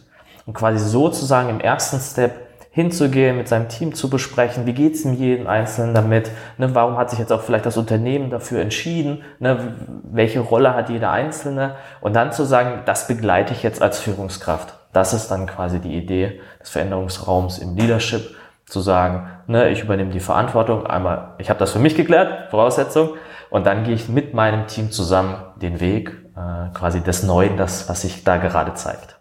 Und 0.44 0.54
quasi 0.54 0.84
sozusagen 0.84 1.50
im 1.50 1.60
ersten 1.60 2.00
Step 2.00 2.32
hinzugehen, 2.70 3.36
mit 3.36 3.48
seinem 3.48 3.68
Team 3.68 3.94
zu 3.94 4.08
besprechen, 4.08 4.64
wie 4.64 4.72
geht's 4.72 5.04
ihm 5.04 5.14
jeden 5.14 5.46
Einzelnen 5.46 5.92
damit, 5.92 6.30
ne, 6.56 6.74
warum 6.74 6.96
hat 6.96 7.10
sich 7.10 7.18
jetzt 7.18 7.32
auch 7.32 7.42
vielleicht 7.42 7.66
das 7.66 7.76
Unternehmen 7.76 8.30
dafür 8.30 8.60
entschieden, 8.60 9.22
ne, 9.40 9.74
welche 10.04 10.40
Rolle 10.40 10.74
hat 10.74 10.88
jeder 10.88 11.10
Einzelne 11.10 11.74
und 12.00 12.14
dann 12.14 12.32
zu 12.32 12.44
sagen, 12.44 12.82
das 12.86 13.08
begleite 13.08 13.52
ich 13.54 13.62
jetzt 13.64 13.82
als 13.82 13.98
Führungskraft. 13.98 14.74
Das 14.92 15.12
ist 15.12 15.28
dann 15.28 15.46
quasi 15.46 15.80
die 15.80 15.96
Idee 15.96 16.40
des 16.60 16.70
Veränderungsraums 16.70 17.58
im 17.58 17.76
Leadership, 17.76 18.36
Zu 18.66 18.80
sagen, 18.80 19.28
ne, 19.48 19.68
ich 19.70 19.82
übernehme 19.82 20.12
die 20.12 20.20
Verantwortung, 20.20 20.86
einmal, 20.86 21.34
ich 21.38 21.50
habe 21.50 21.58
das 21.58 21.72
für 21.72 21.80
mich 21.80 21.96
geklärt, 21.96 22.50
Voraussetzung, 22.50 23.16
und 23.50 23.66
dann 23.66 23.82
gehe 23.82 23.94
ich 23.94 24.08
mit 24.08 24.32
meinem 24.32 24.68
Team 24.68 24.92
zusammen 24.92 25.34
den 25.56 25.80
Weg, 25.80 26.10
äh, 26.36 26.72
quasi 26.72 27.00
des 27.00 27.24
Neuen, 27.24 27.56
das, 27.56 27.88
was 27.88 28.02
sich 28.02 28.22
da 28.22 28.36
gerade 28.36 28.74
zeigt. 28.74 29.19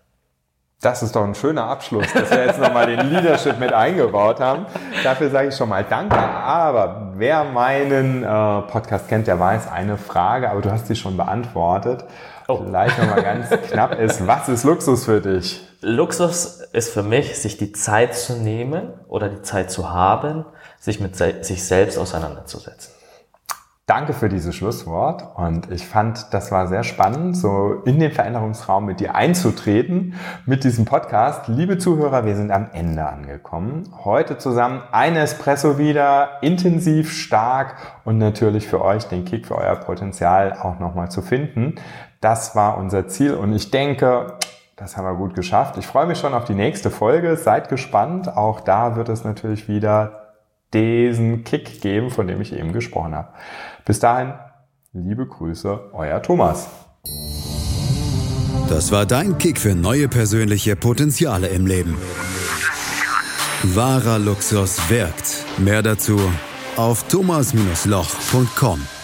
Das 0.81 1.03
ist 1.03 1.13
doch 1.13 1.25
ein 1.25 1.35
schöner 1.35 1.65
Abschluss, 1.65 2.05
dass 2.13 2.31
wir 2.31 2.45
jetzt 2.45 2.57
nochmal 2.57 2.87
den 2.87 3.09
Leadership 3.09 3.59
mit 3.59 3.73
eingebaut 3.73 4.39
haben. 4.39 4.65
Dafür 5.03 5.29
sage 5.29 5.49
ich 5.49 5.55
schon 5.55 5.67
mal 5.67 5.83
Danke. 5.83 6.17
Aber 6.17 7.11
wer 7.15 7.43
meinen 7.43 8.23
äh, 8.23 8.61
Podcast 8.71 9.09
kennt, 9.09 9.27
der 9.27 9.37
weiß 9.37 9.69
eine 9.69 9.97
Frage, 9.97 10.49
aber 10.49 10.61
du 10.61 10.71
hast 10.71 10.87
sie 10.87 10.95
schon 10.95 11.17
beantwortet. 11.17 12.05
Oh. 12.47 12.61
Vielleicht 12.63 12.97
nochmal 12.97 13.23
ganz 13.23 13.49
knapp 13.69 13.99
ist, 13.99 14.25
was 14.25 14.47
ist 14.47 14.63
Luxus 14.63 15.03
für 15.03 15.19
dich? 15.19 15.61
Luxus 15.81 16.61
ist 16.71 16.93
für 16.93 17.03
mich, 17.03 17.37
sich 17.37 17.57
die 17.57 17.73
Zeit 17.73 18.15
zu 18.15 18.37
nehmen 18.37 18.93
oder 19.09 19.27
die 19.27 19.41
Zeit 19.41 19.71
zu 19.71 19.91
haben, 19.91 20.45
sich 20.79 21.01
mit 21.01 21.17
se 21.17 21.43
sich 21.43 21.61
selbst 21.61 21.97
auseinanderzusetzen. 21.97 22.98
Danke 23.89 24.13
für 24.13 24.29
dieses 24.29 24.53
Schlusswort 24.55 25.25
und 25.35 25.71
ich 25.71 25.87
fand, 25.87 26.31
das 26.31 26.51
war 26.51 26.67
sehr 26.67 26.83
spannend, 26.83 27.35
so 27.35 27.81
in 27.85 27.99
den 27.99 28.11
Veränderungsraum 28.11 28.85
mit 28.85 28.99
dir 28.99 29.15
einzutreten 29.15 30.13
mit 30.45 30.63
diesem 30.63 30.85
Podcast. 30.85 31.47
Liebe 31.47 31.79
Zuhörer, 31.79 32.23
wir 32.23 32.35
sind 32.35 32.51
am 32.51 32.67
Ende 32.71 33.03
angekommen. 33.07 33.91
Heute 34.05 34.37
zusammen 34.37 34.83
ein 34.91 35.15
Espresso 35.15 35.79
wieder, 35.79 36.37
intensiv, 36.43 37.11
stark 37.11 37.77
und 38.05 38.19
natürlich 38.19 38.67
für 38.67 38.85
euch 38.85 39.05
den 39.05 39.25
Kick 39.25 39.47
für 39.47 39.55
euer 39.55 39.77
Potenzial 39.77 40.53
auch 40.53 40.77
nochmal 40.77 41.09
zu 41.09 41.23
finden. 41.23 41.73
Das 42.21 42.55
war 42.55 42.77
unser 42.77 43.07
Ziel 43.07 43.33
und 43.33 43.53
ich 43.53 43.71
denke, 43.71 44.37
das 44.75 44.97
haben 44.97 45.05
wir 45.05 45.15
gut 45.15 45.33
geschafft. 45.33 45.79
Ich 45.79 45.87
freue 45.87 46.05
mich 46.05 46.19
schon 46.19 46.35
auf 46.35 46.43
die 46.43 46.53
nächste 46.53 46.91
Folge. 46.91 47.35
Seid 47.37 47.69
gespannt. 47.69 48.37
Auch 48.37 48.59
da 48.59 48.95
wird 48.95 49.09
es 49.09 49.23
natürlich 49.23 49.67
wieder 49.67 50.28
diesen 50.73 51.43
Kick 51.43 51.81
geben, 51.81 52.09
von 52.09 52.27
dem 52.27 52.41
ich 52.41 52.53
eben 52.53 52.73
gesprochen 52.73 53.15
habe. 53.15 53.29
Bis 53.85 53.99
dahin, 53.99 54.33
liebe 54.93 55.25
Grüße, 55.25 55.91
euer 55.93 56.21
Thomas. 56.21 56.69
Das 58.69 58.91
war 58.91 59.05
dein 59.05 59.37
Kick 59.37 59.57
für 59.57 59.73
neue 59.73 60.07
persönliche 60.07 60.75
Potenziale 60.75 61.47
im 61.47 61.65
Leben. 61.65 61.97
Wahrer 63.63 64.19
Luxus 64.19 64.89
wirkt. 64.89 65.43
Mehr 65.57 65.81
dazu 65.81 66.19
auf 66.77 67.03
thomas-loch.com. 67.07 68.98